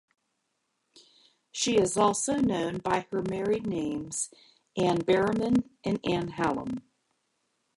She 1.51 1.77
is 1.77 1.95
also 1.95 2.37
known 2.37 2.79
by 2.79 3.05
her 3.11 3.21
married 3.21 3.67
names 3.67 4.31
Anne 4.75 5.01
Berriman 5.01 5.69
and 5.83 5.99
Anne 6.03 6.29
Hallam. 6.29 6.81